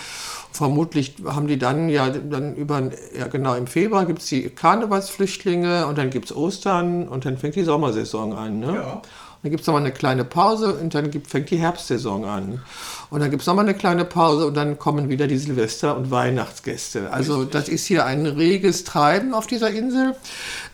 Vermutlich 0.51 1.15
haben 1.25 1.47
die 1.47 1.57
dann 1.57 1.89
ja 1.89 2.09
dann 2.09 2.55
über, 2.55 2.91
ja 3.17 3.25
genau, 3.25 3.55
im 3.55 3.65
Februar 3.65 4.05
gibt's 4.05 4.27
die 4.27 4.49
Karnevalsflüchtlinge 4.49 5.87
und 5.93 5.99
dann 5.99 6.09
gibt's 6.09 6.35
Ostern 6.35 7.07
und 7.07 7.23
dann 7.23 7.37
fängt 7.37 7.55
die 7.55 7.63
Sommersaison 7.63 8.33
an. 8.33 8.59
Ne? 8.59 8.73
Ja. 8.73 9.01
Dann 9.43 9.51
gibt 9.51 9.61
es 9.61 9.67
nochmal 9.67 9.83
eine 9.83 9.91
kleine 9.91 10.25
Pause 10.25 10.73
und 10.73 10.95
dann 10.95 11.11
gibt, 11.11 11.27
fängt 11.27 11.51
die 11.51 11.57
Herbstsaison 11.57 12.25
an. 12.25 12.63
Und 13.11 13.19
dann 13.19 13.29
gibt 13.29 13.41
es 13.41 13.47
nochmal 13.47 13.65
eine 13.65 13.75
kleine 13.75 14.05
Pause 14.05 14.47
und 14.47 14.55
dann 14.55 14.79
kommen 14.79 15.09
wieder 15.09 15.27
die 15.27 15.37
Silvester- 15.37 15.95
und 15.95 16.09
Weihnachtsgäste. 16.09 17.11
Also 17.13 17.45
das 17.45 17.69
ist 17.69 17.85
hier 17.85 18.07
ein 18.07 18.25
reges 18.25 18.85
Treiben 18.85 19.35
auf 19.35 19.45
dieser 19.45 19.69
Insel. 19.69 20.15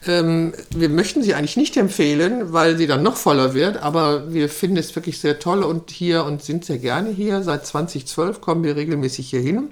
Ähm, 0.08 0.54
wir 0.70 0.88
möchten 0.88 1.22
sie 1.22 1.34
eigentlich 1.34 1.58
nicht 1.58 1.76
empfehlen, 1.76 2.54
weil 2.54 2.78
sie 2.78 2.88
dann 2.88 3.04
noch 3.04 3.18
voller 3.18 3.54
wird, 3.54 3.76
aber 3.76 4.32
wir 4.32 4.48
finden 4.48 4.78
es 4.78 4.96
wirklich 4.96 5.20
sehr 5.20 5.40
toll 5.40 5.64
und 5.64 5.92
hier 5.92 6.24
und 6.24 6.42
sind 6.42 6.64
sehr 6.64 6.78
gerne 6.78 7.10
hier. 7.10 7.44
Seit 7.44 7.66
2012 7.66 8.40
kommen 8.40 8.64
wir 8.64 8.78
regelmäßig 8.78 9.32
hier 9.32 9.42
hin. 9.42 9.70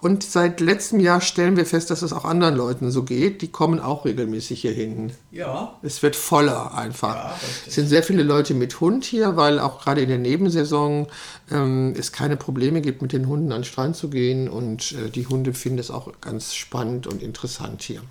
Und 0.00 0.22
seit 0.22 0.60
letztem 0.60 1.00
Jahr 1.00 1.20
stellen 1.20 1.56
wir 1.56 1.66
fest, 1.66 1.90
dass 1.90 2.02
es 2.02 2.12
auch 2.12 2.24
anderen 2.24 2.54
Leuten 2.56 2.90
so 2.90 3.02
geht. 3.02 3.42
Die 3.42 3.48
kommen 3.48 3.80
auch 3.80 4.04
regelmäßig 4.04 4.60
hier 4.60 4.72
hin. 4.72 5.12
Ja, 5.30 5.78
Es 5.82 6.02
wird 6.02 6.16
voller 6.16 6.74
einfach. 6.74 7.14
Ja, 7.14 7.34
es 7.66 7.74
sind 7.74 7.88
sehr 7.88 8.02
viele 8.02 8.22
Leute 8.22 8.54
mit 8.54 8.80
Hund 8.80 9.04
hier, 9.04 9.36
weil 9.36 9.58
auch 9.58 9.82
gerade 9.82 10.02
in 10.02 10.08
der 10.08 10.18
Nebensaison 10.18 11.06
ähm, 11.50 11.94
es 11.98 12.12
keine 12.12 12.36
Probleme 12.36 12.80
gibt, 12.80 13.02
mit 13.02 13.12
den 13.12 13.26
Hunden 13.26 13.52
an 13.52 13.60
den 13.60 13.64
Strand 13.64 13.96
zu 13.96 14.08
gehen. 14.08 14.48
Und 14.48 14.92
äh, 14.92 15.10
die 15.10 15.26
Hunde 15.26 15.54
finden 15.54 15.78
es 15.78 15.90
auch 15.90 16.12
ganz 16.20 16.54
spannend 16.54 17.06
und 17.06 17.22
interessant 17.22 17.82
hier. 17.82 18.02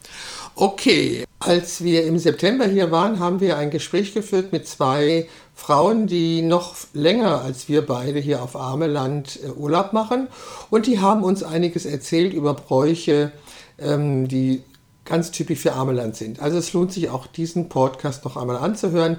Okay, 0.56 1.26
Als 1.40 1.84
wir 1.84 2.06
im 2.06 2.18
September 2.18 2.66
hier 2.66 2.92
waren, 2.92 3.20
haben 3.20 3.40
wir 3.40 3.58
ein 3.58 3.70
Gespräch 3.70 4.14
geführt 4.14 4.52
mit 4.52 4.68
zwei 4.68 5.28
Frauen, 5.56 6.06
die 6.06 6.42
noch 6.42 6.76
länger 6.94 7.42
als 7.42 7.70
wir 7.70 7.86
beide 7.86 8.20
hier 8.20 8.44
auf 8.44 8.56
Armeland 8.56 9.40
äh, 9.44 9.50
Urlaub 9.50 9.94
machen. 9.94 10.28
Und 10.70 10.86
die 10.86 11.00
haben 11.00 11.24
uns 11.24 11.44
einiges 11.44 11.86
erzählt 11.86 12.34
über 12.34 12.54
Bräuche, 12.54 13.32
ähm, 13.80 14.28
die 14.28 14.64
ganz 15.06 15.32
typisch 15.32 15.60
für 15.60 15.74
Armeland 15.74 16.16
sind. 16.16 16.42
Also 16.42 16.58
es 16.58 16.74
lohnt 16.74 16.92
sich 16.92 17.10
auch, 17.10 17.28
diesen 17.28 17.70
Podcast 17.70 18.26
noch 18.26 18.38
einmal 18.38 18.58
anzuhören. 18.58 19.18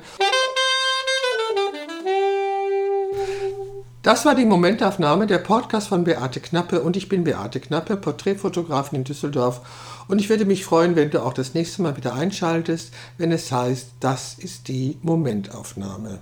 Das 4.06 4.24
war 4.24 4.36
die 4.36 4.44
Momentaufnahme, 4.44 5.26
der 5.26 5.38
Podcast 5.38 5.88
von 5.88 6.04
Beate 6.04 6.38
Knappe 6.38 6.80
und 6.80 6.96
ich 6.96 7.08
bin 7.08 7.24
Beate 7.24 7.58
Knappe, 7.58 7.96
Porträtfotografin 7.96 8.98
in 8.98 9.02
Düsseldorf 9.04 9.62
und 10.06 10.20
ich 10.20 10.28
würde 10.28 10.44
mich 10.44 10.64
freuen, 10.64 10.94
wenn 10.94 11.10
du 11.10 11.24
auch 11.24 11.32
das 11.32 11.54
nächste 11.54 11.82
Mal 11.82 11.96
wieder 11.96 12.14
einschaltest, 12.14 12.94
wenn 13.18 13.32
es 13.32 13.50
heißt, 13.50 13.94
das 13.98 14.34
ist 14.38 14.68
die 14.68 14.96
Momentaufnahme. 15.02 16.20